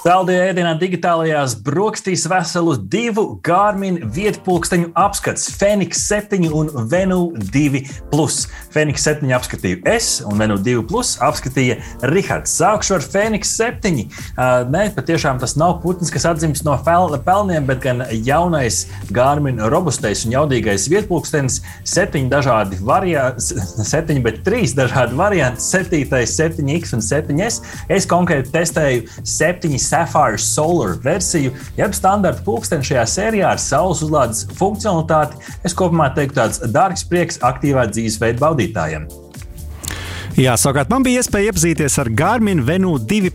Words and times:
Saldējā 0.00 0.44
ēdienā 0.48 0.70
digitālajās 0.80 1.58
brokastīs 1.60 2.22
veselu 2.30 2.72
divu 2.88 3.34
Garmin 3.44 3.98
vietpunkteņu 4.14 4.94
apskats- 4.96 5.50
Fenix 5.60 5.98
7 6.08 6.46
un 6.56 6.70
Venu 6.88 7.34
2. 7.52 7.82
Fenix 8.72 9.04
7 9.04 9.28
apskatīju 9.36 9.82
es, 9.84 10.22
un 10.24 10.38
Venu 10.40 10.56
2 10.56 11.18
apskatīja 11.20 11.76
Rihards. 12.00 12.54
Sākšu 12.56 12.94
ar 12.94 13.04
Fenix 13.04 13.52
7. 13.52 14.06
Uh, 14.38 14.64
nē, 14.72 14.86
patiešām 14.96 15.38
tas 15.38 15.54
nav 15.60 15.82
putns, 15.82 16.08
kas 16.08 16.24
atzīst 16.24 16.64
no 16.64 16.78
pelniem, 16.80 17.66
bet 17.66 17.82
gan 17.82 18.00
jaunais 18.10 18.86
Garmin 19.12 19.58
robustais 19.58 20.24
un 20.24 20.32
jaudīgais 20.32 20.88
vietpunktenis. 20.88 21.60
Septiņi 21.84 22.30
dažādi 22.30 22.80
varianti, 22.80 23.60
septiņi, 23.84 24.22
bet 24.22 24.42
trīs 24.48 24.72
dažādi 24.72 25.12
varianti- 25.12 25.60
7, 25.74 26.24
7X 26.24 26.94
un 26.94 27.00
7S. 27.00 27.60
Es 27.90 28.06
konkrēti 28.06 28.48
testēju 28.48 29.06
7. 29.24 29.89
Sapphire 29.90 30.38
Solar 30.38 30.94
versiju, 31.04 31.54
jeb 31.78 31.96
standarta 31.96 32.44
pulksteni 32.46 32.86
šajā 32.86 33.06
sērijā 33.14 33.54
ar 33.54 33.62
saules 33.62 34.04
uzlādes 34.06 34.44
funkcionalitāti. 34.58 35.40
Es 35.66 35.76
kopumā 35.76 36.12
teiktu, 36.14 36.38
tāds 36.38 36.62
dārgs 36.70 37.06
prieks 37.10 37.42
aktīvā 37.46 37.88
dzīvesveida 37.90 38.42
baudītājiem. 38.44 39.10
Jā, 40.38 40.52
savukārt 40.54 40.90
man 40.92 41.02
bija 41.02 41.20
iespēja 41.24 41.50
iepazīties 41.50 41.96
ar 41.98 42.08
Garmin 42.14 42.60
Venu 42.62 42.92
2, 43.02 43.32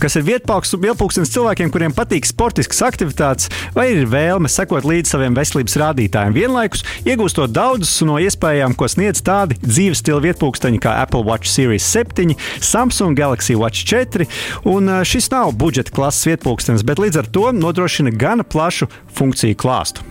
kas 0.00 0.16
ir 0.16 0.24
vietpūkstens 0.24 1.32
cilvēkiem, 1.34 1.68
kuriem 1.74 1.92
patīk 1.94 2.24
sportiskas 2.26 2.80
aktivitātes 2.86 3.50
vai 3.76 3.90
ir 3.92 4.08
vēlme 4.08 4.48
sekot 4.48 4.88
līdzi 4.88 5.12
saviem 5.12 5.36
veselības 5.36 5.76
rādītājiem. 5.82 6.36
Vienlaikus 6.36 6.84
iegūstot 7.04 7.52
daudzus 7.52 7.92
no 8.08 8.16
iespējām, 8.24 8.76
ko 8.78 8.88
sniedz 8.88 9.20
tādi 9.26 9.58
dzīves 9.60 10.00
stila 10.00 10.22
vietpūksteņi 10.24 10.80
kā 10.84 10.96
Apple 11.02 11.26
Watch 11.28 11.50
Series 11.52 11.84
7, 11.84 12.32
Samsung 12.64 13.18
Galaxy 13.18 13.58
Watch 13.58 13.84
4. 13.88 14.28
Un 14.72 14.88
šis 15.08 15.28
nav 15.34 15.52
budžeta 15.60 15.92
klases 15.94 16.30
vietpūkstenis, 16.32 16.86
bet 16.88 17.04
līdz 17.04 17.20
ar 17.20 17.28
to 17.36 17.50
nodrošina 17.52 18.14
gana 18.16 18.48
plašu 18.48 18.88
funkciju 19.18 19.60
klāstu. 19.60 20.06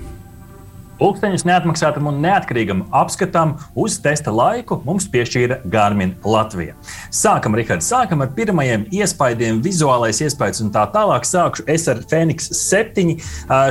Pūksteņus 0.97 1.45
neatmaksātam 1.45 2.07
un 2.09 2.15
neatkarīgam 2.23 2.79
apskatam 2.95 3.53
uz 3.77 3.99
testa 4.01 4.31
laiku 4.33 4.79
mums 4.85 5.05
piešķīra 5.13 5.59
Garmin 5.69 6.15
Latvija. 6.25 6.73
Sākam, 7.13 7.53
Rihards, 7.57 7.85
sākam 7.91 8.23
ar 8.25 8.31
pirmajiem 8.33 8.87
iespaidiem, 8.97 9.59
vizuālais 9.61 10.23
iespējas 10.25 10.63
un 10.65 10.71
tā 10.73 10.87
tālāk. 10.93 11.27
Sākšu 11.27 11.67
es 11.69 11.85
ar 11.91 12.01
Fenix 12.09 12.49
7. 12.57 13.13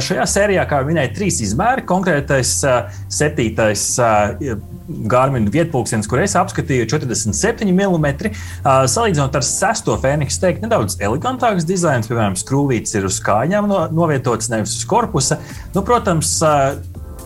Šajā 0.07 0.27
sērijā, 0.31 0.69
kā 0.71 0.81
minēja, 0.87 1.15
trīs 1.19 1.41
izmēri. 1.43 1.83
Konkrētais 1.89 2.53
septītais 3.11 3.85
Garmin 5.11 5.51
vietpunkts, 5.51 6.07
kur 6.07 6.23
es 6.23 6.37
apskatīju 6.39 6.87
47 6.95 7.73
mm. 7.75 8.31
Salīdzinot 8.63 9.35
ar 9.35 9.47
sesto 9.47 9.99
Fenix, 10.03 10.39
teikt, 10.43 10.63
nedaudz 10.63 11.01
elegantāks 11.03 11.67
dizains, 11.67 12.07
piemēram, 12.07 12.39
skrūvītes 12.39 12.95
ir 12.95 13.11
uz 13.11 13.19
kājām 13.25 13.67
novietotas, 13.97 14.53
nevis 14.53 14.79
uz 14.79 14.87
korpusa. 14.87 15.41
Nu, 15.75 15.83
protams, 15.87 16.39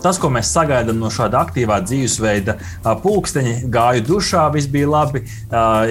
tas, 0.03 0.19
ko 0.21 0.31
mēs 0.33 0.51
sagaidām 0.53 0.99
no 1.01 1.11
šāda 1.13 1.41
aktīvā 1.45 1.81
dzīvesveida 1.85 2.57
pulksteņa, 3.03 3.55
gāju 3.71 4.05
dušā, 4.07 4.45
viss 4.55 4.69
bija 4.71 4.89
labi, 4.91 5.23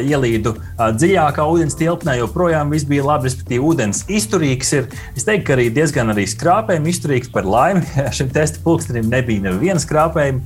ielīdu 0.05 0.55
dziļākā 0.79 1.47
ūdens 1.53 1.79
tilpnē, 1.79 2.17
joprojām 2.21 2.73
viss 2.75 2.89
bija 2.89 3.07
labi, 3.07 3.29
respektīvi, 3.31 3.63
ūdens 3.71 4.03
izturīgs 4.11 4.73
ir. 4.77 4.89
Es 5.17 5.27
teiktu, 5.29 5.47
ka 5.49 5.57
arī 5.57 5.69
diezgan 5.75 6.13
arī 6.13 6.27
skrāpējumi 6.31 6.93
izturīgs 6.93 7.33
par 7.33 7.49
laimi. 7.49 7.85
Šim 8.17 8.31
testa 8.35 8.63
pulkstenim 8.65 9.11
nebija 9.11 9.47
neviena 9.49 9.81
skrāpējuma. 9.83 10.43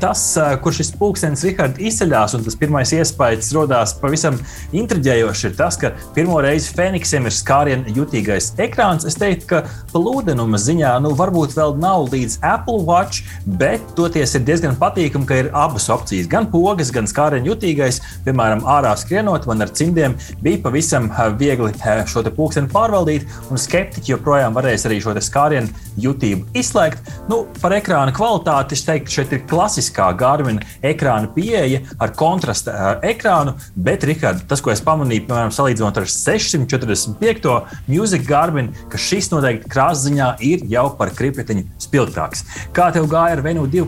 Tas, 0.00 0.24
kur 0.62 0.76
šis 0.76 0.92
pulkstenis 0.98 1.44
Rihards 1.46 1.82
izceļās, 1.82 2.36
un 2.38 2.44
tas 2.46 2.58
pirmais 2.58 2.92
iespējas 2.96 3.52
rodās 3.56 3.94
pavisam 4.00 4.38
intriģējoši, 4.76 5.46
ir 5.50 5.56
tas, 5.58 5.78
ka 5.80 5.92
pirmo 6.16 6.38
reizi 6.44 6.72
Feniksam 6.76 7.28
ir 7.28 7.34
skārienu 7.34 7.96
jutīgais 7.96 8.52
ekrāns. 8.62 9.06
Es 9.08 9.18
teiktu, 9.18 9.48
ka 9.50 9.62
plūdenuma 9.92 10.60
ziņā 10.60 10.96
nu, 11.04 11.14
varbūt 11.18 11.56
vēl 11.56 11.76
nav 11.82 12.08
līdz 12.12 12.40
Apple 12.46 12.75
Apple 12.76 12.84
Watch, 12.84 13.22
bet 13.46 13.80
toties 13.96 14.34
ir 14.36 14.44
diezgan 14.44 14.76
patīkami, 14.76 15.26
ka 15.26 15.38
ir 15.40 15.48
abas 15.56 15.88
opcijas. 15.92 16.28
Gan 16.28 16.48
pogas, 16.50 16.90
gan 16.92 17.08
skārienu 17.08 17.52
jutīgais. 17.52 18.00
Piemēram, 18.26 18.64
ārā 18.68 18.92
skrienot, 18.98 19.46
man 19.48 19.64
ar 19.64 19.72
cimdiem 19.72 20.16
bija 20.42 20.60
pavisam 20.64 21.08
viegli 21.38 21.72
šo 22.06 22.24
pulksteni 22.36 22.68
pārvaldīt, 22.72 23.26
un 23.50 23.60
skeptiķi 23.60 24.12
joprojām 24.12 24.56
varēs 24.56 24.86
arī 24.88 25.00
šo 25.00 25.14
skārienu 25.16 25.72
jutību 26.00 26.50
izslēgt. 26.58 27.08
Nu, 27.30 27.46
par 27.62 27.76
ekrāna 27.78 28.12
kvalitāti 28.14 28.76
es 28.76 28.84
teiktu, 28.84 29.14
šeit 29.16 29.32
ir 29.32 29.44
klasiskā 29.48 30.10
Garmin 30.18 30.60
ekrāna 30.84 31.30
pieeja 31.32 31.80
ar 32.02 32.12
kontrasta 32.18 32.96
ekrānu, 33.06 33.56
bet, 33.76 34.04
Rihard, 34.04 34.44
tas, 34.50 34.60
ko 34.60 34.74
es 34.74 34.84
pamanīju, 34.84 35.26
piemēram, 35.30 35.54
salīdzinot 35.54 36.02
ar 36.02 36.10
645. 36.10 37.56
Music 37.88 38.26
Garmin, 38.28 38.72
ka 38.92 39.00
šis 39.00 39.30
noteikti 39.32 39.70
krāsziņā 39.72 40.34
ir 40.44 40.66
jau 40.70 40.88
par 40.98 41.14
kripietiņu 41.16 41.75
spilgtāks. 41.86 42.44
Kā 42.76 42.90
tev 42.94 43.08
gāja 43.10 43.38
ar 43.38 43.44
Venu 43.46 43.66
2? 43.70 43.86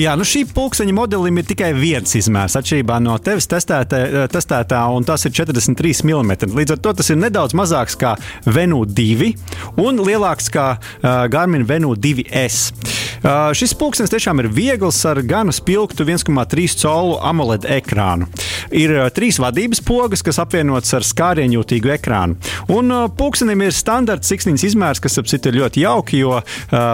Jā, 0.00 0.14
nu 0.18 0.26
šī 0.28 0.44
pulksteņa 0.52 0.94
modelim 0.96 1.40
ir 1.40 1.48
tikai 1.48 1.72
viens 1.76 2.14
izmērs 2.18 2.56
atšķirībā 2.60 2.98
no 3.02 3.16
tevis 3.22 3.48
testētā, 3.50 4.02
eh, 4.06 4.28
testētā, 4.32 4.82
un 4.94 5.04
tas 5.08 5.24
ir 5.26 5.34
43 5.34 6.04
mm. 6.06 6.52
Līdz 6.52 6.76
ar 6.76 6.82
to 6.84 6.94
tas 7.00 7.10
ir 7.10 7.20
nedaudz 7.20 7.56
mazāks 7.58 7.98
kā 7.98 8.14
Venu 8.44 8.84
2 8.86 9.32
un 9.82 10.00
lielāks 10.02 10.50
kā 10.52 10.66
uh, 10.76 11.26
Garmin 11.32 11.64
Venu 11.68 11.94
2S. 11.96 12.72
Uh, 13.22 13.52
šis 13.54 13.74
pulkstenis 13.78 14.10
tiešām 14.10 14.40
ir 14.42 14.48
viegls 14.50 14.98
ar 15.06 15.20
gana 15.22 15.52
spilgtu 15.54 16.02
1,3 16.08 16.74
colu 16.80 17.18
AMOLED 17.22 17.68
ekrānu. 17.70 18.26
Ir 18.74 18.94
trīs 19.14 19.38
vadības 19.42 19.82
pogas, 19.86 20.24
kas 20.26 20.40
apvienotas 20.42 20.90
ar 20.98 21.06
skārienjūtīgu 21.06 21.92
ekrānu. 21.96 22.38
Un 22.74 22.90
uh, 22.90 23.06
pulkstenim 23.06 23.62
ir 23.62 23.76
standarts 23.76 24.32
siksniņas 24.32 24.66
izmērs, 24.72 25.02
kas 25.02 25.20
ap 25.22 25.30
citu 25.30 25.52
ir 25.52 25.60
ļoti 25.62 25.84
jauki, 25.84 26.22
jo 26.24 26.34
uh, 26.40 26.44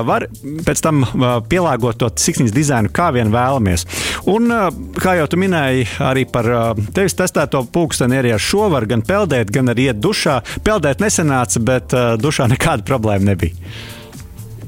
var 0.09 0.28
pēc 0.67 0.83
tam 0.85 1.05
pielāgot 1.51 1.99
to 2.01 2.11
siksniņas 2.23 2.55
dizainu, 2.55 2.93
kā 2.95 3.11
vien 3.17 3.33
vēlamies. 3.35 3.87
Un, 4.31 4.51
kā 4.99 5.19
jau 5.19 5.29
tu 5.31 5.41
minēji, 5.41 5.87
arī 6.05 6.25
par 6.31 6.49
tevis 6.97 7.17
testēto 7.19 7.65
pulksteni 7.73 8.21
arī 8.21 8.35
ar 8.37 8.43
šo 8.43 8.71
var 8.73 8.89
gan 8.91 9.05
peldēt, 9.07 9.53
gan 9.55 9.75
arī 9.75 9.91
iet 9.91 10.03
dušā. 10.03 10.41
Peldēt 10.67 11.05
nesenāca, 11.05 11.63
bet 11.65 11.97
dušā 12.23 12.51
nekāda 12.55 12.87
problēma 12.89 13.33
nebija. 13.33 13.97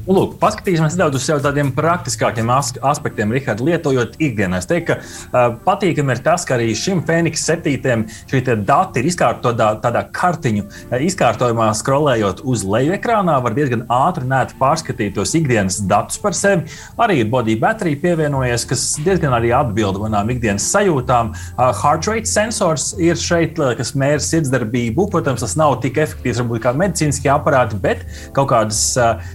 Un, 0.09 0.17
lūk, 0.17 0.39
paskatīsimies 0.41 0.95
nedaudz 0.97 1.19
uz 1.19 1.43
tādiem 1.45 1.71
praktiskākiem 1.77 2.49
as 2.55 2.73
aspektiem, 2.89 3.31
Rihard, 3.37 3.61
lietojot 3.61 4.15
ikdienā. 4.17 4.59
Es 4.63 4.67
teiktu, 4.67 4.95
ka 4.95 4.97
uh, 4.97 5.57
patīkami 5.67 6.15
ir 6.17 6.23
tas, 6.25 6.47
ka 6.49 6.57
arī 6.57 6.71
šim 6.75 7.03
Fēniks 7.05 7.43
septītiem 7.45 8.07
šie 8.31 8.41
dati 8.65 9.03
ir 9.03 9.11
izkārtotā 9.11 9.69
tādā 9.85 10.03
kartiņu 10.17 10.65
izkārtojumā, 11.05 11.67
skrolējot 11.77 12.41
uz 12.49 12.65
leju 12.65 12.95
ekrānā, 12.97 13.35
var 13.45 13.55
diezgan 13.59 13.85
ātri 13.93 14.25
un 14.25 14.33
ērti 14.39 14.57
pārskatīt 14.59 15.15
tos 15.19 15.35
ikdienas 15.37 15.83
datus 15.91 16.17
par 16.23 16.35
sevi. 16.39 16.65
Arī 16.97 17.21
ir 17.21 17.31
body 17.31 17.59
baterija 17.61 18.01
pievienojies, 18.01 18.65
kas 18.73 18.87
diezgan 19.05 19.37
arī 19.37 19.53
atbild 19.59 20.01
manām 20.01 20.33
ikdienas 20.33 20.71
sajūtām. 20.73 21.35
Uh, 21.59 21.75
heart 21.83 22.09
rate 22.09 22.31
sensors 22.31 22.95
ir 22.97 23.21
šeit, 23.21 23.61
kas 23.77 23.93
mēra 23.93 24.25
sirdsdarbību. 24.25 25.11
Protams, 25.13 25.45
tas 25.45 25.59
nav 25.61 25.77
tik 25.85 26.01
efektīvs 26.01 26.41
varbūt 26.41 26.65
kā 26.65 26.75
medicīniskie 26.87 27.31
aparāti, 27.37 27.77
bet 27.85 28.09
kaut 28.33 28.49
kādas, 28.55 28.83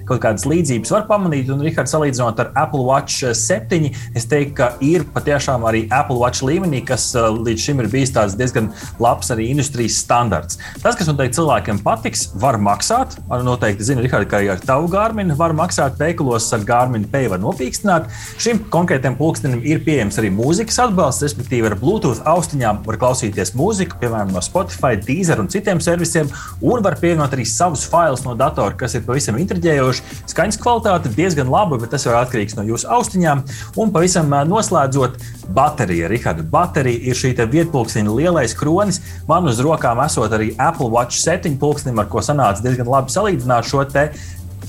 kaut 0.09 0.23
kādas 0.25 0.43
līdzekļas 0.43 0.64
līdzības 0.65 0.91
var 0.93 1.03
pamanīt. 1.09 1.49
Un, 1.53 1.61
Rihards, 1.61 1.93
salīdzinot 1.93 2.39
ar 2.41 2.49
Apple 2.57 2.85
Watch 2.87 3.21
7, 3.37 3.91
es 4.17 4.25
teiktu, 4.29 4.55
ka 4.57 4.69
ir 4.83 5.05
patiešām 5.13 5.65
arī 5.69 5.83
Apple 5.93 6.17
Watch 6.17 6.41
līmenī, 6.45 6.81
kas 6.85 7.11
uh, 7.17 7.29
līdz 7.29 7.65
šim 7.67 7.83
ir 7.83 7.89
bijis 7.91 8.13
diezgan 8.35 8.71
labs 9.01 9.29
arī 9.33 9.49
industrijas 9.51 9.99
standarts. 10.01 10.57
Tas, 10.81 10.97
kas 10.97 11.09
noteikti 11.09 11.37
cilvēkiem 11.37 11.81
patiks, 11.85 12.29
var 12.41 12.57
maksāt. 12.57 13.17
Noteikti 13.45 13.85
zinu, 13.85 14.01
Rihards, 14.05 14.29
ka 14.31 14.39
arī 14.39 14.49
ar 14.55 14.63
tavu 14.63 14.89
Garmin 14.91 15.35
var 15.37 15.53
maksāt 15.57 15.99
veikalos 16.01 16.47
ar 16.55 16.65
Garmin 16.65 17.05
Pay 17.11 17.29
var 17.31 17.41
nopīkstināt. 17.43 18.09
Šim 18.41 18.63
konkrētam 18.73 19.19
pulkstenim 19.19 19.61
ir 19.67 19.83
pieejams 19.85 20.17
arī 20.21 20.31
mūzikas 20.33 20.81
atbalsts, 20.87 21.25
respektīvi 21.27 21.69
ar 21.69 21.77
Bluetooth 21.81 22.23
austiņām 22.25 22.81
var 22.87 22.99
klausīties 23.01 23.53
mūziku, 23.59 23.99
piemēram, 24.01 24.33
no 24.33 24.41
Spotify, 24.45 24.95
Deezer 24.97 25.43
un 25.43 25.51
citiem 25.51 25.83
servisiem, 25.83 26.31
un 26.65 26.83
var 26.85 26.97
pievienot 27.01 27.35
arī 27.35 27.45
savus 27.49 27.85
failus 27.91 28.25
no 28.25 28.33
datora, 28.39 28.73
kas 28.79 28.97
ir 28.97 29.05
pavisam 29.05 29.37
intriģējoši. 29.41 30.23
Skaņas 30.45 30.61
kvalitāte 30.61 31.09
diezgan 31.09 31.47
laba, 31.49 31.79
bet 31.81 31.89
tas 31.89 32.03
jau 32.05 32.11
atkarīgs 32.13 32.53
no 32.53 32.61
jūsu 32.67 32.85
austiņām. 32.93 33.39
Un 33.81 33.89
pavisam 33.95 34.29
noslēdzot, 34.45 35.15
baterija. 35.57 36.05
Rihards, 36.11 36.45
baterija 36.51 37.01
ir 37.09 37.17
šī 37.17 37.31
vietpunktiņa 37.49 38.13
lielais 38.13 38.53
kronis. 38.53 39.01
Man 39.25 39.49
uz 39.49 39.57
rokām 39.65 40.03
esot 40.05 40.37
arī 40.37 40.51
Apple 40.61 40.91
Watch 40.93 41.17
7 41.17 41.57
pulkstenim, 41.57 41.97
ar 41.97 42.11
ko 42.13 42.21
sanāca 42.21 42.61
diezgan 42.61 42.93
labi 42.93 43.09
salīdzināt 43.09 43.65
šo 43.65 43.87
te. 43.89 44.11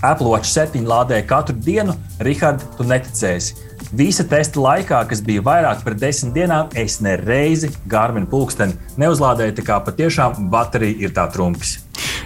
Apple 0.00 0.32
Watch 0.32 0.48
7 0.48 0.88
lādēja 0.88 1.28
katru 1.28 1.60
dienu, 1.60 1.92
Rihards, 2.24 2.64
tu 2.78 2.88
neticēsi. 2.88 3.60
Visa 3.92 4.24
testa 4.24 4.62
laikā, 4.62 5.04
kas 5.10 5.20
bija 5.20 5.44
vairāk 5.44 5.84
par 5.84 6.00
desmit 6.00 6.38
dienām, 6.40 6.72
es 6.72 7.02
nereizi 7.04 7.68
Gārminu 7.84 8.32
pulksteni 8.32 8.80
neuzlādēju. 8.96 9.60
Tā 9.60 9.68
kā 9.68 9.82
patiešām 9.84 10.48
baterija 10.48 11.04
ir 11.04 11.12
tā 11.12 11.28
trumpis. 11.36 11.82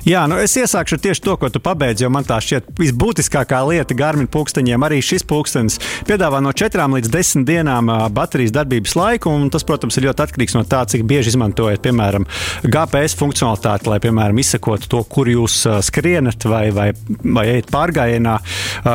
Jā, 0.07 0.23
nu 0.31 0.39
es 0.41 0.55
iesākšu 0.57 0.97
ar 0.97 1.01
tieši 1.05 1.23
to, 1.25 1.35
ko 1.37 1.51
tu 1.53 1.61
pabeidzi, 1.61 2.07
jo 2.07 2.11
man 2.13 2.25
tā 2.25 2.39
šķiet 2.41 2.71
visbūtiskākā 2.81 3.59
lieta 3.69 3.97
Garmin 3.97 4.31
pulksteņiem. 4.33 4.87
Arī 4.87 5.01
šis 5.05 5.27
pulkstenis 5.29 5.77
piedāvā 6.09 6.41
no 6.41 6.55
4 6.57 6.87
līdz 6.95 7.11
10 7.13 7.45
dienām 7.49 7.91
baterijas 8.17 8.55
darbības 8.57 8.97
laiku, 8.97 9.33
un 9.37 9.51
tas, 9.53 9.67
protams, 9.69 9.99
ir 10.01 10.09
ļoti 10.09 10.25
atkarīgs 10.25 10.57
no 10.57 10.65
tā, 10.65 10.81
cik 10.89 11.05
bieži 11.09 11.35
izmantojat, 11.35 11.83
piemēram, 11.85 12.25
GPS 12.65 13.19
funkcionalitāti, 13.21 13.91
lai, 13.93 14.01
piemēram, 14.01 14.41
izsakotu 14.41 14.89
to, 14.89 15.03
kur 15.05 15.29
jūs 15.29 15.63
skrienat 15.85 16.49
vai, 16.49 16.65
vai, 16.73 16.89
vai 17.21 17.47
ejat 17.57 17.69
pārgājienā, 17.75 18.39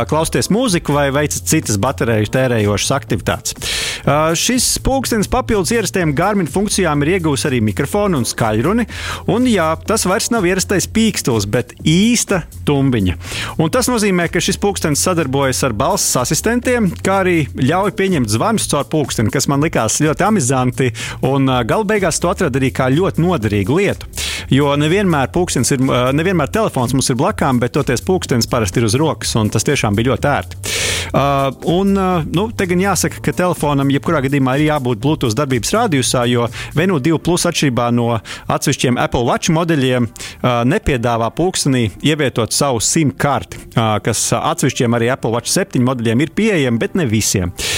klausties 0.09 0.49
mūziku 0.53 0.97
vai 0.97 1.11
veicat 1.13 1.53
citas 1.53 1.77
bateriju 1.81 2.33
tērējošas 2.33 2.95
aktivitātes. 2.97 3.75
Šis 4.35 4.67
pulkstenis 4.83 5.29
papildus 5.31 5.73
ierastiem 5.75 6.13
Garmin 6.17 6.49
funkcijām 6.51 7.03
ir 7.05 7.15
iegūs 7.17 7.45
arī 7.49 7.61
mikrofonu 7.63 8.19
un 8.21 8.27
skaļruni, 8.27 8.87
un 9.31 9.47
jā, 9.49 9.67
tas 9.87 10.05
vairs 10.09 10.31
nav 10.33 10.47
ierastais 10.47 10.87
pīkstils, 10.91 11.47
bet 11.51 11.73
īsta 11.81 12.43
tumbiņa. 12.67 13.17
Un 13.61 13.71
tas 13.73 13.89
nozīmē, 13.91 14.27
ka 14.31 14.43
šis 14.43 14.59
pulkstenis 14.61 15.03
sadarbojas 15.05 15.63
ar 15.67 15.75
balss 15.77 16.17
asistentiem, 16.21 16.91
kā 17.05 17.21
arī 17.23 17.37
ļauj 17.59 17.95
pieņemt 17.97 18.31
zvanus 18.31 18.69
caur 18.71 18.87
pulksteni, 18.91 19.33
kas 19.33 19.49
man 19.51 19.63
likās 19.65 20.01
ļoti 20.03 20.27
amizanti, 20.27 20.91
un 21.25 21.49
galu 21.67 21.87
beigās 21.87 22.21
to 22.21 22.31
atradu 22.31 22.61
arī 22.61 22.73
kā 22.75 22.89
ļoti 22.93 23.23
noderīgu 23.25 23.79
lietu. 23.79 24.11
Jo 24.53 24.75
nevienmēr, 24.77 25.31
ir, 25.31 25.85
nevienmēr 26.13 26.51
telefons 26.53 26.93
mums 26.93 27.09
ir 27.09 27.17
blakām, 27.19 27.59
bet 27.61 27.73
toties 27.77 28.03
pulkstenis 28.05 28.49
parasti 28.51 28.81
ir 28.81 28.89
uz 28.89 28.97
rokas, 28.99 29.33
un 29.39 29.49
tas 29.53 29.65
tiešām 29.65 29.97
bija 29.97 30.13
ļoti 30.13 30.31
ērti. 30.31 30.74
Uh, 31.13 31.49
un, 31.71 31.93
uh, 31.97 32.25
nu, 32.25 32.47
te 32.55 32.67
gan 32.69 32.81
jāsaka, 32.81 33.21
ka 33.23 33.35
telefonam 33.35 33.91
jebkurā 33.93 34.23
gadījumā 34.25 34.57
ir 34.57 34.67
jābūt 34.69 35.01
Bluetooth 35.03 35.37
darbības 35.37 35.73
radiusā, 35.75 36.25
jo 36.29 36.47
Venu 36.75 36.99
2 37.03 37.19
Plus 37.25 37.47
atšķirībā 37.49 37.89
no 37.95 38.11
atsevišķiem 38.51 38.99
Apple 39.01 39.25
Watch 39.27 39.53
modeļiem 39.55 40.09
uh, 40.09 40.61
nepiedāvā 40.67 41.31
pulkstenī 41.35 41.87
ievietot 42.05 42.55
savu 42.55 42.81
SIM 42.83 43.13
karti, 43.13 43.61
uh, 43.75 43.97
kas 44.05 44.27
atsevišķiem 44.39 44.97
arī 44.97 45.11
Apple 45.13 45.35
Watch 45.35 45.53
7 45.53 45.83
modeļiem 45.85 46.25
ir 46.25 46.35
pieejama, 46.35 46.81
bet 46.81 46.97
ne 46.99 47.09
visiem. 47.09 47.53
Uh, 47.55 47.74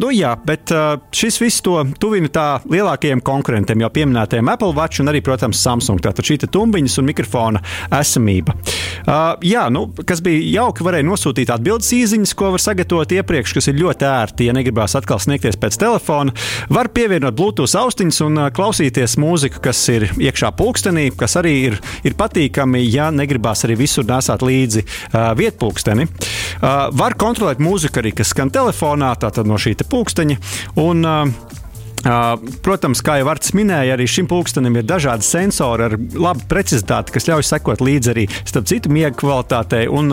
nu, 0.00 0.10
jā, 0.14 0.34
bet 0.46 0.72
uh, 0.74 0.96
šis 1.14 1.38
viss 1.42 1.62
to 1.64 1.76
tuvina 2.00 2.30
tā 2.32 2.46
lielākajiem 2.70 3.22
konkurentiem, 3.24 3.84
jau 3.84 3.90
pieminētajiem 3.94 4.50
Apple 4.52 4.74
Watch 4.76 5.02
un 5.02 5.12
arī, 5.12 5.22
protams, 5.24 5.60
Samsung. 5.62 6.02
Tātad 6.04 6.26
šī 6.26 6.38
tumbiņas 6.44 6.98
un 7.00 7.08
mikrofona 7.08 7.62
esamība. 8.00 8.54
Uh, 9.04 9.34
jā, 9.44 9.66
nu, 9.72 9.86
kas 10.06 10.22
bija 10.24 10.62
jauki, 10.62 10.84
varēja 10.86 11.06
nosūtīt 11.08 11.52
atbildes 11.54 11.90
īsiņas, 11.96 12.34
ko 12.38 12.52
var 12.54 12.62
sagatavot 12.62 13.14
iepriekš, 13.16 13.56
kas 13.58 13.70
ir 13.70 13.78
ļoti 13.80 14.08
ērti. 14.08 14.48
Ja 14.48 14.56
negribās 14.56 14.96
atkal 14.98 15.20
sniegties 15.22 15.58
pēc 15.60 15.78
telefona, 15.80 16.34
var 16.72 16.90
pievienot 16.94 17.36
Bluetooth 17.38 17.76
austiņas 17.80 18.20
un 18.26 18.40
uh, 18.40 18.50
klausīties 18.54 19.18
mūziku, 19.20 19.62
kas 19.64 19.82
ir 19.92 20.08
iekšā 20.12 20.52
pulkstenī, 20.58 21.10
kas 21.18 21.38
arī 21.40 21.54
ir, 21.70 21.78
ir 22.06 22.16
patīkami, 22.18 22.84
ja 22.88 23.10
negribās 23.14 23.64
arī 23.66 23.78
visur 23.84 24.06
nesāt 24.08 24.44
līdzi 24.44 24.84
uh, 24.84 25.32
vietpulksteni. 25.38 26.08
Uh, 26.08 26.88
var 26.96 27.18
kontrolēt 27.20 27.62
mūziku 27.62 28.02
arī, 28.02 28.14
kas 28.16 28.32
skan 28.34 28.52
telefonā. 28.54 29.14
Tātad 29.34 29.50
no 29.50 29.58
šī 29.58 29.74
pulksteņa. 29.90 30.40
Un, 30.78 31.02
uh, 31.02 31.60
Protams, 32.04 33.00
kā 33.00 33.14
jau 33.16 33.24
Vārts 33.30 33.54
minēja, 33.56 33.94
arī 33.94 34.04
šim 34.10 34.26
pulkstenim 34.28 34.74
ir 34.76 34.84
dažādi 34.84 35.24
sensori 35.24 35.86
ar 35.86 35.94
labu 35.96 36.44
precizitāti, 36.50 37.14
kas 37.14 37.30
ļauj 37.30 37.46
sekot 37.48 37.80
līdzi 37.80 38.10
arī 38.12 38.26
starp 38.44 38.68
citu 38.68 38.92
miega 38.92 39.14
kvalitātei 39.16 39.86
un 39.88 40.12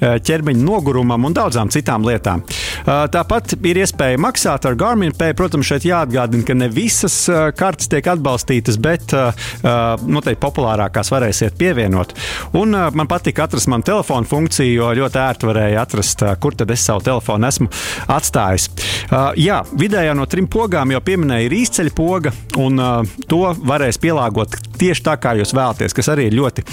ķermeņa 0.00 0.60
nogurumam 0.60 1.24
un 1.30 1.36
daudzām 1.38 1.72
citām 1.72 2.04
lietām. 2.04 2.44
Tāpat 2.84 3.56
ir 3.56 3.80
iespēja 3.82 4.20
maksāt 4.20 4.68
ar 4.68 4.76
Garmin 4.78 5.14
Pay. 5.16 5.34
Protams, 5.38 5.68
šeit 5.70 5.86
jāatgādina, 5.88 6.44
ka 6.44 6.56
ne 6.58 6.68
visas 6.72 7.16
kartes 7.56 7.88
tiek 7.90 8.06
atbalstītas, 8.12 8.76
bet 8.80 9.14
noteikti 9.64 10.42
populārākās 10.44 11.12
varēsiet 11.14 11.56
pievienot. 11.60 12.14
Un 12.60 12.76
man 12.76 13.10
patīk 13.10 13.40
atrast 13.40 13.70
manu 13.72 13.88
telefonu 13.88 14.28
funkciju, 14.28 14.76
jo 14.76 14.92
ļoti 15.00 15.22
ērti 15.24 15.50
varēja 15.50 15.86
atrast, 15.86 16.26
kur 16.40 16.58
tad 16.58 16.70
es 16.74 16.84
savu 16.84 17.04
telefonu 17.08 17.48
esmu 17.48 17.72
atstājis. 18.12 18.68
Jā, 19.40 19.62
vidējā 19.72 20.14
no 20.16 20.28
trim 20.30 20.50
pogām 20.50 20.92
jau 20.92 21.00
pieminēju 21.00 21.30
galvenā 21.30 21.46
ir 21.46 21.54
izceļ 21.54 21.90
poga, 21.94 22.32
un 22.58 22.80
to 23.28 23.54
varēs 23.66 23.98
pielāgot 24.02 24.56
tieši 24.80 25.04
tā, 25.06 25.16
kā 25.20 25.34
jūs 25.38 25.54
vēlaties, 25.54 25.94
kas 25.94 26.08
arī 26.10 26.26
ir 26.28 26.36
ļoti, 26.38 26.64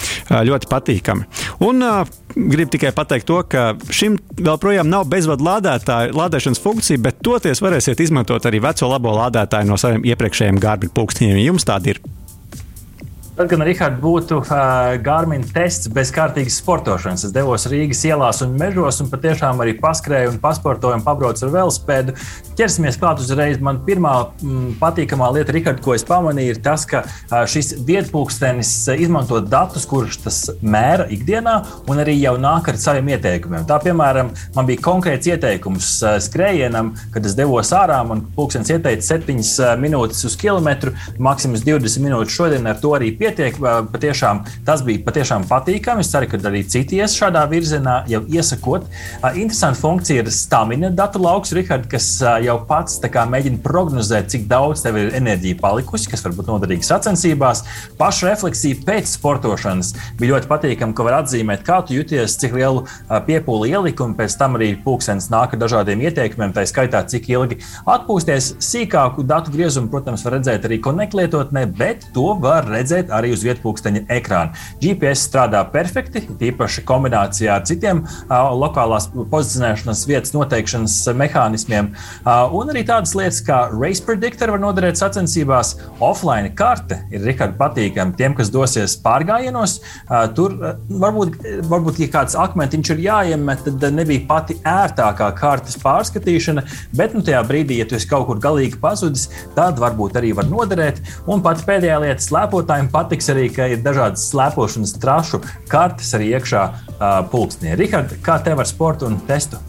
ļoti 0.47 0.69
patīkami. 0.71 1.27
Un, 1.63 1.81
uh, 1.81 2.05
Gribu 2.37 2.69
tikai 2.69 2.91
pateikt 2.93 3.25
to, 3.25 3.39
ka 3.49 3.71
šim 3.89 4.19
vēl 4.37 4.59
projām 4.61 4.91
nav 4.91 5.07
bezvadu 5.09 5.45
lādētāja, 5.47 6.13
lādēšanas 6.13 6.61
funkcija, 6.61 7.01
bet 7.01 7.23
toties 7.25 7.63
varēsiet 7.65 8.03
izmantot 8.03 8.45
arī 8.45 8.61
veco 8.61 8.89
labo 8.91 9.15
lādētāju 9.17 9.71
no 9.71 9.79
saviem 9.81 10.05
iepriekšējiem 10.05 10.61
gārbiņu 10.61 10.93
pulksteņiem, 10.93 11.39
ja 11.41 11.47
jums 11.49 11.65
tādi 11.65 11.95
ir. 11.95 12.03
Tad, 13.37 13.51
kad 13.51 13.61
Rihards 13.61 13.99
būtu 14.01 14.39
uh, 14.39 14.95
Garmin 15.05 15.43
tests 15.53 15.91
bez 15.93 16.09
kārtīgas 16.09 16.55
sportošanas, 16.57 17.27
es 17.27 17.33
devos 17.35 17.67
Rīgas 17.69 17.99
ielās 18.09 18.39
un 18.41 18.55
mežos 18.57 18.97
un 19.03 19.11
patiešām 19.11 19.59
arī 19.61 19.75
paskrēju 19.77 20.31
un 20.31 20.39
pasportoju 20.41 20.97
un 20.97 21.03
pabraucu 21.05 21.45
ar 21.45 21.51
velospēdu. 21.53 22.15
Ķersimies 22.57 22.97
klāt 22.97 23.21
uzreiz. 23.21 23.59
Man 23.61 23.83
pirmā 23.85 24.13
m, 24.23 24.31
mm, 24.41 24.71
patīkamā 24.79 25.27
lieta, 25.35 25.53
Rihard, 25.53 25.83
ko 25.85 25.93
es 25.93 26.05
pamanīju, 26.07 26.55
ir 26.55 26.61
tas, 26.65 26.87
ka 26.89 27.03
uh, 27.03 27.43
šis 27.45 27.75
vietpūkstenis 27.85 28.71
izmanto 29.05 29.37
datus, 29.45 29.85
kurus 29.85 30.17
tas 30.23 30.41
mēra 30.65 31.05
ikdienā, 31.13 31.59
un 31.85 32.01
arī 32.01 32.17
jau 32.17 32.33
nāk 32.41 32.71
ar 32.73 32.81
saviem 32.81 33.13
ieteikumiem. 33.13 33.69
Tā, 33.69 33.77
piemēram, 33.85 34.33
man 34.57 34.71
bija 34.71 34.81
konkrēts 34.89 35.29
ieteikums 35.29 35.91
uh, 36.01 36.15
skrējienam, 36.25 36.95
kad 37.13 37.29
es 37.29 37.37
devos 37.37 37.69
ārā, 37.69 38.01
man 38.01 38.25
pulkstenis 38.33 38.73
ieteica 38.79 39.11
7 39.11 39.77
minūtes 39.85 40.25
uz 40.25 40.41
kilometru, 40.41 40.97
maksimums 41.21 41.61
20 41.69 42.01
minūtes 42.09 42.41
šodien 42.41 42.73
ar 42.73 42.81
to 42.81 42.97
arī 42.97 43.13
pieņemt 43.13 43.26
pietiek. 43.27 43.59
Patiešām, 43.91 44.43
tas 44.65 44.83
bija 44.87 45.03
patiešām 45.05 45.45
patīkami. 45.49 46.03
Es 46.03 46.11
ceru, 46.13 46.29
ka 46.31 46.39
arī 46.47 46.63
citi 46.69 47.01
ies 47.01 47.15
šādā 47.17 47.43
virzienā, 47.51 47.99
jau 48.11 48.23
iesakot. 48.31 48.87
Interesanta 49.35 49.79
funkcija 49.81 50.23
ir 50.23 50.31
stamina 50.33 50.89
datu 50.93 51.19
lauks, 51.21 51.51
Rihard, 51.55 51.89
kas 51.91 52.07
jau 52.43 52.57
pats 52.69 52.99
mēģina 53.03 53.59
prognozēt, 53.63 54.29
cik 54.31 54.47
daudz 54.47 54.83
tev 54.85 54.97
ir 54.99 55.13
enerģija 55.17 55.57
palikusi, 55.59 56.09
kas 56.11 56.23
var 56.25 56.35
būt 56.37 56.51
noderīga 56.51 56.85
sacensībās. 56.85 57.63
Pašrefleksija 57.99 58.81
pēc 58.87 59.09
sportošanas 59.17 59.93
bija 60.19 60.35
ļoti 60.35 60.49
patīkami, 60.51 60.95
ka 60.95 61.05
var 61.07 61.19
atzīmēt, 61.21 61.65
kā 61.67 61.81
tu 61.85 61.97
jūties, 61.97 62.37
cik 62.41 62.55
lielu 62.57 62.85
piepūli 63.27 63.73
ielikumu, 63.73 64.15
pēc 64.19 64.37
tam 64.39 64.55
arī 64.59 64.71
pulkstenis 64.83 65.29
nāk 65.33 65.55
ar 65.55 65.63
dažādiem 65.65 66.05
ieteikumiem, 66.07 66.53
tā 66.55 66.65
skaitā, 66.69 67.03
cik 67.09 67.29
ilgi 67.33 67.59
atpūsties. 67.89 68.53
Sīkāku 68.63 69.25
datu 69.27 69.53
griezumu, 69.55 69.91
protams, 69.91 70.23
var 70.27 70.37
redzēt 70.37 70.67
arī 70.69 70.79
koneklietotnē, 70.83 71.65
bet 71.77 72.07
to 72.15 72.29
var 72.43 72.67
redzēt 72.69 73.11
arī 73.17 73.33
uz 73.35 73.43
vietpunkteņa 73.45 74.03
ekrāna. 74.17 74.55
GPS 74.81 75.25
strādā 75.27 75.63
perfekti, 75.73 76.23
tīpaši 76.39 76.83
kombinācijā 76.87 77.57
ar 77.57 77.65
citiem 77.67 78.03
lokālās 78.29 79.09
pozicionēšanas 79.13 80.05
vietas 80.09 80.33
noteikšanas 80.35 80.95
mehānismiem. 81.17 81.91
Un 82.27 82.73
arī 82.73 82.85
tādas 82.87 83.15
lietas 83.17 83.41
kā 83.45 83.63
Race 83.73 84.03
Predictor 84.05 84.53
var 84.55 84.63
noderēt 84.63 84.99
sacensībās. 84.99 85.75
Offline 86.03 86.53
karte 86.57 87.01
ir 87.11 87.25
Rikārda 87.27 87.57
patīkama 87.59 88.15
tiem, 88.17 88.35
kas 88.37 88.51
dosies 88.53 88.97
pārgājienos. 89.03 89.79
Tur 90.37 90.55
varbūt, 90.87 91.37
varbūt, 91.67 92.01
ja 92.03 92.09
kāds 92.13 92.37
akmentiņš 92.39 92.93
ir 92.93 93.03
jāiemet, 93.07 93.65
tad 93.67 93.95
nebija 93.95 94.25
pati 94.29 94.57
ērtākā 94.67 95.29
kartes 95.37 95.77
pārskatīšana, 95.81 96.63
bet 96.97 97.15
nu, 97.17 97.23
tajā 97.25 97.41
brīdī, 97.47 97.79
ja 97.81 97.87
tu 97.89 97.97
esi 97.97 98.09
kaut 98.09 98.27
kur 98.29 98.41
galīgi 98.43 98.79
pazudis, 98.81 99.27
tad 99.55 99.81
varbūt 99.81 100.17
arī 100.19 100.33
var 100.37 100.47
noderēt. 100.49 101.01
Un 101.29 101.43
pat 101.45 101.63
pēdējā 101.67 101.97
lieta 102.03 102.23
slēpotājiem 102.23 102.91
pat 102.93 103.06
patiks 103.07 103.31
arī, 103.31 103.47
ka 103.55 103.69
ir 103.71 103.79
dažādas 103.85 104.27
slēpošanas 104.33 104.97
trašu 104.99 105.39
kartes 105.71 106.11
arī 106.17 106.33
iekšā 106.35 106.63
uh, 106.67 107.05
pulkstenī. 107.31 107.77
Rihard, 107.79 108.17
kā 108.25 108.41
tev 108.43 108.59
ar 108.59 108.67
sportu 108.69 109.07
un 109.07 109.21
testu? 109.29 109.61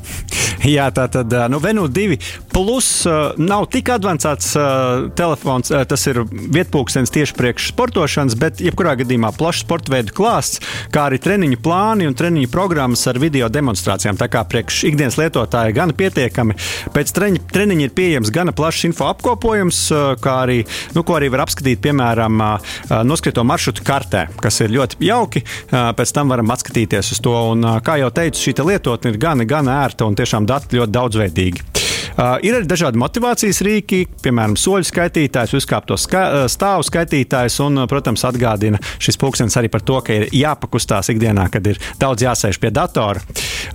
Jā, 0.66 0.88
tā 0.90 1.06
tad 1.06 1.30
nu, 1.52 1.60
Venu 1.62 1.86
2 1.86 2.16
plus 2.50 2.88
uh, 3.06 3.36
nav 3.38 3.68
tik 3.70 3.92
avansēts 3.94 4.50
uh, 4.58 5.06
telefons. 5.14 5.70
Uh, 5.70 5.84
tas 5.86 6.02
ir 6.10 6.18
vietpūkstens 6.26 7.12
tieši 7.14 7.36
priekš 7.38 7.68
sportošanas, 7.70 8.34
bet 8.38 8.62
jebkurā 8.64 8.96
gadījumā 8.98 9.30
plašs 9.38 9.62
sporta 9.62 9.92
veidu 9.94 10.14
klāsts, 10.16 10.62
kā 10.94 11.06
arī 11.06 11.20
treniņu 11.22 11.60
plāni 11.62 12.08
un 12.08 12.16
treniņu 12.18 12.50
programmas 12.50 13.04
ar 13.10 13.20
video 13.22 13.50
demonstrācijām. 13.52 14.18
Tā 14.18 14.26
kā 14.32 14.42
priekš 14.50 14.82
ikdienas 14.90 15.18
lietotāja 15.20 15.76
gan 15.76 15.94
pietiekami. 15.94 16.58
Pēc 16.94 17.14
treni, 17.14 17.42
treniņa 17.54 17.86
ir 17.86 17.94
pieejams 17.94 18.34
gana 18.34 18.54
plašs 18.56 18.88
info 18.90 19.06
apkopojums, 19.12 19.84
kā 20.24 20.36
arī, 20.42 20.58
nu, 20.96 21.06
ko 21.06 21.20
arī 21.20 21.30
var 21.30 21.44
apskatīt, 21.46 21.82
piemēram, 21.86 22.42
uh, 22.42 22.74
noskaito 23.18 23.42
maršrutu 23.42 23.82
kartē, 23.82 24.28
kas 24.38 24.60
ir 24.62 24.70
ļoti 24.76 25.02
jauki. 25.02 25.42
Pēc 25.70 26.14
tam 26.14 26.30
varam 26.30 26.54
atskatīties 26.54 27.12
uz 27.16 27.22
to. 27.24 27.34
Un, 27.52 27.66
kā 27.82 27.98
jau 27.98 28.12
teicu, 28.14 28.38
šī 28.46 28.54
lietotne 28.62 29.10
ir 29.10 29.18
gan, 29.18 29.42
gan 29.48 29.68
ērta 29.68 30.06
un 30.06 30.14
tiešām 30.14 30.46
dati 30.46 30.78
ļoti 30.78 30.94
daudzveidīgi. 30.94 31.87
Uh, 32.18 32.34
ir 32.42 32.56
arī 32.58 32.66
dažādi 32.66 32.98
motivācijas 32.98 33.60
rīki, 33.62 34.02
piemēram, 34.24 34.56
soļu 34.58 34.88
skaitītājs, 34.88 35.54
uzkāpto 35.54 35.94
ska 36.00 36.46
stāvu 36.50 36.86
skaitītājs, 36.88 37.60
un, 37.62 37.84
protams, 37.90 38.24
atgādina 38.26 38.80
šis 38.98 39.18
pulkstenis 39.20 39.56
arī 39.60 39.70
par 39.70 39.84
to, 39.86 40.00
ka 40.02 40.16
ir 40.16 40.26
jāpakustās 40.34 41.12
ikdienā, 41.12 41.46
kad 41.52 41.66
ir 41.70 41.78
daudz 42.00 42.24
jāsēž 42.26 42.58
pie 42.62 42.72
datora. 42.74 43.22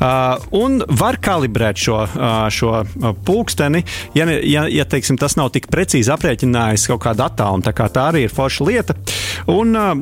Uh, 0.03 0.43
un 0.59 0.81
var 0.99 1.19
kalibrēt 1.23 1.79
šo, 1.79 2.01
uh, 2.03 2.33
šo 2.51 2.83
pulksteni, 3.25 3.83
ja, 4.17 4.27
ja, 4.27 4.65
ja 4.67 4.85
teiksim, 4.89 5.17
tas 5.21 5.37
nav 5.39 5.53
tik 5.55 5.69
precīzi 5.71 6.11
aprēķinājis 6.13 6.87
kaut 6.91 7.03
kādu 7.05 7.25
attālumu. 7.25 7.63
Tā, 7.63 7.73
kā 7.77 7.87
tā 7.93 8.09
arī 8.11 8.25
ir 8.27 8.33
forša 8.33 8.67
lieta. 8.67 8.97
Un 9.53 9.75
uh, 9.77 9.93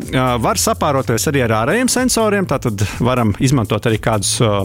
var 0.42 0.60
sapāroties 0.62 1.28
arī 1.30 1.46
ar 1.46 1.56
ārējiem 1.62 1.92
sensoriem. 1.92 2.50
Tātad 2.50 2.82
varam 3.04 3.36
izmantot 3.44 3.86
arī 3.90 4.02
kādus 4.02 4.34
uh, 4.42 4.64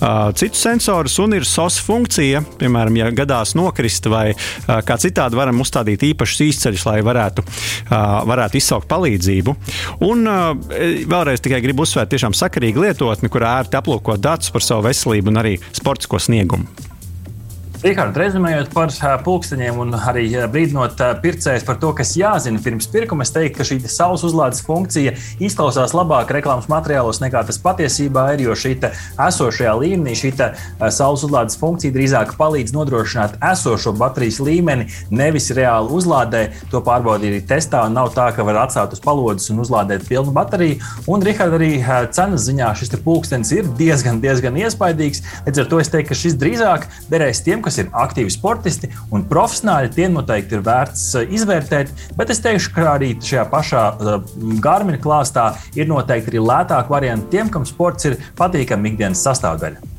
uh, 0.00 0.30
citus 0.38 0.64
sensorus. 0.64 1.18
Un 1.22 1.36
ir 1.36 1.46
SOS 1.48 1.80
funkcija, 1.84 2.42
piemēram, 2.60 2.98
ja 3.00 3.10
gadās 3.18 3.54
nokrist 3.58 4.08
vai 4.10 4.26
kā 4.66 4.98
citādi 5.00 5.38
varam 5.38 5.62
uzstādīt 5.62 6.06
īpašus 6.12 6.44
īsceļus, 6.48 6.86
lai 6.88 6.98
varētu, 7.06 7.44
varētu 8.30 8.60
izsaukt 8.60 8.88
palīdzību. 8.90 9.56
Un 10.08 10.28
uh, 10.28 10.50
vēlreiz 11.08 11.42
tikai 11.44 11.62
gribu 11.64 11.86
uzsvērt 11.86 12.12
tiešām 12.14 12.36
sakarīgu 12.36 12.86
lietotni, 12.86 13.32
kurā 13.32 13.58
ērti 13.62 13.80
aplūkot 13.80 14.22
datus 14.22 14.54
par 14.54 14.64
savu 14.64 14.88
veselību 14.88 15.34
un 15.34 15.42
arī 15.44 15.58
sportisko 15.72 16.22
sniegumu. 16.22 16.87
Rikārd, 17.78 18.16
rezumējot 18.18 18.72
par 18.74 18.90
pulksteņiem 19.22 19.76
un 19.78 19.92
arī 19.94 20.24
brīdinot 20.50 20.98
pircējus 21.22 21.62
par 21.62 21.76
to, 21.78 21.92
kas 21.94 22.16
jāzina 22.18 22.58
pirms 22.58 22.88
pirkuma, 22.90 23.22
es 23.22 23.30
teiktu, 23.30 23.60
ka 23.60 23.66
šī 23.68 23.76
saules 23.86 24.24
uzlādes 24.26 24.64
funkcija 24.66 25.12
izklausās 25.38 25.94
labāk 25.94 26.32
reklāmas 26.34 26.66
materiālos 26.66 27.20
nekā 27.22 27.44
tas 27.46 27.60
patiesībā 27.62 28.24
ir. 28.34 28.42
Jo 28.48 28.56
šī 28.58 28.72
esošajā 28.82 29.74
līmenī, 29.78 30.16
šī 30.18 30.32
saules 30.90 31.22
uzlādes 31.28 31.58
funkcija 31.60 31.94
drīzāk 31.94 32.32
palīdz 32.40 32.74
nodrošināt 32.74 33.36
esošo 33.52 33.94
baterijas 34.00 34.40
līmeni, 34.42 34.88
nevis 35.14 35.46
reāli 35.54 35.94
uzlādē. 36.00 36.42
To 36.74 36.82
pārbaudīja 36.82 37.36
arī 37.36 37.40
testā. 37.46 37.84
Nav 37.94 38.10
tā, 38.16 38.26
ka 38.34 38.42
var 38.42 38.64
atstāt 38.64 38.98
uz 38.98 39.04
palodzes 39.06 39.54
un 39.54 39.62
uzlādēt 39.62 40.08
pilnu 40.10 40.34
bateriju. 40.34 40.80
Un, 41.06 41.22
Rikārd, 41.22 41.54
arī 41.60 41.70
cenas 42.10 42.50
ziņā 42.50 42.74
šis 42.82 42.96
pulkstenis 43.06 43.54
ir 43.54 43.70
diezgan, 43.78 44.18
diezgan 44.24 44.58
iespaidīgs. 44.66 45.22
Līdz 45.46 45.62
ar 45.62 45.70
to 45.70 45.82
es 45.86 45.94
teiktu, 45.94 46.10
ka 46.10 46.20
šis 46.24 46.38
drīzāk 46.42 46.90
derēs 47.14 47.46
tiem, 47.46 47.62
kas 47.68 47.80
ir 47.82 47.92
aktīvi 47.92 48.32
sportisti 48.32 48.90
un 49.14 49.26
profesionāļi, 49.28 49.92
tie 49.96 50.08
noteikti 50.12 50.58
ir 50.58 50.64
vērts 50.66 51.04
eh, 51.20 51.36
izvērtēt. 51.38 51.92
Bet 52.18 52.32
es 52.34 52.42
teikšu, 52.44 52.72
ka 52.76 52.88
arī 52.96 53.12
šajā 53.20 53.44
pašā 53.52 53.84
eh, 53.92 54.32
Gārmina 54.64 55.00
klāstā 55.02 55.50
ir 55.78 55.90
noteikti 55.90 56.34
arī 56.34 56.44
lētāki 56.48 56.96
varianti 56.96 57.36
tiem, 57.36 57.52
kam 57.52 57.68
sports 57.68 58.08
ir 58.08 58.18
patīkama 58.40 58.92
ikdienas 58.92 59.24
sastāvdaļa. 59.26 59.97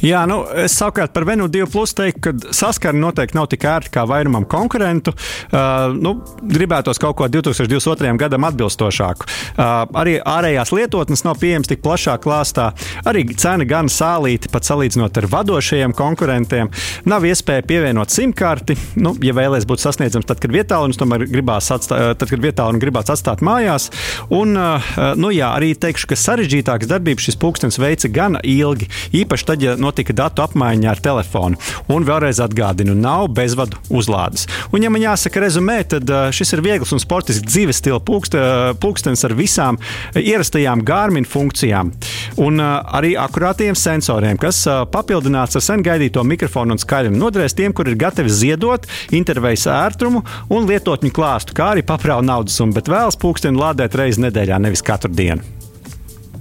Jā, 0.00 0.22
nu, 0.24 0.40
es 0.56 0.72
savukārt 0.78 1.12
par 1.12 1.26
Venu 1.28 1.44
2 1.52 1.66
plus 1.68 1.92
teiktu, 1.96 2.20
ka 2.24 2.52
saskarne 2.56 3.02
noteikti 3.02 3.36
nav 3.36 3.50
tik 3.52 3.66
ērta 3.68 3.92
kā 3.92 4.04
vairumam 4.08 4.46
konkurentu. 4.48 5.12
Uh, 5.52 5.92
nu, 5.92 6.14
gribētos 6.40 7.00
kaut 7.00 7.18
ko 7.18 7.28
2022. 7.28 8.14
gadam 8.20 8.46
atbilstošāku. 8.48 9.28
Uh, 9.28 9.84
arī 10.00 10.16
ārējās 10.24 10.72
lietotnes 10.72 11.24
nav 11.26 11.36
pieejamas 11.42 11.68
tik 11.68 11.82
plašā 11.84 12.16
klāstā. 12.22 12.70
Arī 13.04 13.26
cena 13.36 13.66
gan 13.68 13.90
sālīta, 13.92 14.48
pat 14.52 14.68
salīdzinot 14.68 15.20
ar 15.20 15.28
vadošajiem 15.34 15.94
konkurentiem. 15.98 16.72
Nav 17.10 17.28
iespēja 17.28 17.66
pievienot 17.68 18.14
simkarti. 18.14 18.78
Nu, 18.96 19.12
ja 19.20 19.36
vēlēs 19.36 19.68
būt 19.68 19.84
sasniedzams, 19.84 20.28
tad, 20.30 20.40
kad 20.40 20.56
vietālunis 20.56 21.00
tomēr 21.00 21.26
gribās 21.28 21.68
atstāt, 21.76 22.16
tad, 22.16 22.32
kad 22.32 22.40
vietālunis 22.40 22.80
gribās 22.80 23.12
atstāt 23.12 23.44
mājās. 23.44 23.90
Un, 24.32 24.56
uh, 24.56 24.90
nu, 25.20 25.28
jā, 25.36 25.52
arī 25.60 25.74
teikšu, 25.76 26.08
ka 26.08 26.20
sarežģītākas 26.24 26.88
darbības 26.88 27.28
šis 27.28 27.40
pulkstenis 27.40 27.80
veica 27.82 28.08
gan 28.16 28.40
ilgi. 28.40 28.88
Īpaši 29.20 29.48
tad, 29.52 29.68
ja 29.68 29.76
notika 29.90 30.14
datu 30.16 30.44
apmaiņa 30.46 30.90
ar 30.94 31.02
telefonu. 31.02 31.58
Un 31.90 32.06
vēlreiz 32.08 32.40
atgādinu, 32.42 32.94
nav 32.94 33.28
bezvadu 33.34 33.78
uzlādes. 33.90 34.46
Un, 34.70 34.84
ja 34.84 34.90
man 34.92 35.02
jāsaka 35.02 35.42
rezumē, 35.42 35.80
tad 35.90 36.10
šis 36.36 36.54
ir 36.56 36.64
viegls 36.64 36.94
un 36.94 37.02
sportisks 37.02 37.46
dzīves 37.48 37.82
stila 37.82 38.00
pulkstenis 38.00 39.26
ar 39.26 39.36
visām 39.38 39.80
ierastajām 40.18 40.84
Gārmina 40.86 41.28
funkcijām. 41.28 41.92
Un 42.40 42.60
arī 42.62 43.14
akurātiem 43.18 43.76
sensoriem, 43.78 44.38
kas 44.40 44.62
papildināts 44.92 45.58
ar 45.58 45.64
sen 45.64 45.84
gaidīto 45.84 46.24
mikrofonu 46.26 46.76
un 46.76 46.82
skaļumu, 46.82 47.18
noderēs 47.20 47.56
tiem, 47.58 47.74
kur 47.76 47.90
ir 47.90 47.98
gatavi 48.00 48.32
ziedot 48.32 48.86
interveijas 49.16 49.66
ērtumu 49.70 50.24
un 50.54 50.68
lietotņu 50.70 51.12
klāstu, 51.16 51.56
kā 51.56 51.72
arī 51.74 51.86
paprāvu 51.86 52.26
naudas 52.26 52.58
summu, 52.60 52.76
bet 52.78 52.90
vēlas 52.90 53.18
pulksteni 53.20 53.60
lādēt 53.60 53.98
reizi 53.98 54.22
nedēļā, 54.28 54.62
nevis 54.62 54.86
katru 54.86 55.12
dienu. 55.12 55.59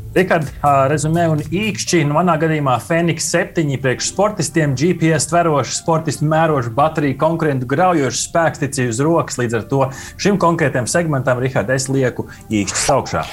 Rikārd, 0.09 0.47
rezumē 0.89 1.27
un 1.29 1.41
īkšķi, 1.43 1.99
nu, 2.09 2.15
manā 2.17 2.33
gadījumā 2.41 2.79
Fēniks 2.81 3.27
7 3.29 3.75
priekš 3.77 4.07
sportistiem, 4.09 4.71
GPS 4.73 5.29
tveroši, 5.29 5.75
sportisti 5.77 6.25
mēroši, 6.25 6.71
bateriju 6.73 7.17
konkurentu 7.21 7.69
graujoši, 7.69 8.23
spēkstici 8.23 8.87
uz 8.89 9.03
rokas. 9.05 9.37
Līdz 9.37 9.59
ar 9.59 9.67
to 9.69 9.83
šim 10.17 10.39
konkrētajam 10.41 10.89
segmentam, 10.89 11.37
Rikārd, 11.43 11.69
es 11.75 11.85
lieku 11.93 12.25
īkšķis 12.49 12.87
augšā. 12.95 13.23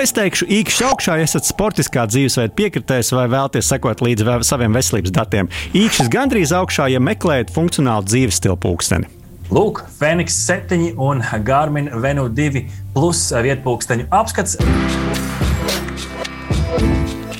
Es 0.00 0.16
teikšu, 0.16 0.48
īkšķis 0.56 0.80
augšā, 0.88 1.18
ja 1.20 1.28
esat 1.28 1.50
sportiskā 1.50 2.08
dzīvesveida 2.08 2.56
piekritējs 2.56 3.12
vai 3.12 3.28
vēlaties 3.28 3.68
sekot 3.74 4.00
līdzi 4.00 4.40
saviem 4.48 4.72
veselības 4.72 5.12
datiem. 5.12 5.52
Īkšķis 5.76 6.12
gandrīz 6.16 6.56
augšā, 6.56 6.88
ja 6.96 7.04
meklējat 7.12 7.52
funkcionālu 7.52 8.08
dzīves 8.08 8.40
stilu 8.40 8.56
pulksteni. 8.56 9.12
Lūk, 9.52 9.84
Fēniks 10.00 10.40
7 10.48 10.94
un 10.96 11.20
Garmin 11.44 11.92
Venu 12.00 12.30
2 12.32 12.66
plus 12.96 13.26
vietpulksteņu 13.36 14.08
apskats. 14.08 14.56